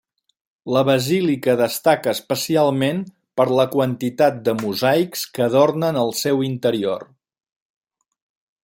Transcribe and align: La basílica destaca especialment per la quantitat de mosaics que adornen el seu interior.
La 0.75 0.81
basílica 0.85 1.53
destaca 1.59 2.13
especialment 2.17 3.03
per 3.41 3.47
la 3.61 3.67
quantitat 3.77 4.41
de 4.49 4.57
mosaics 4.65 5.29
que 5.37 5.45
adornen 5.49 6.03
el 6.07 6.15
seu 6.25 6.45
interior. 6.53 7.07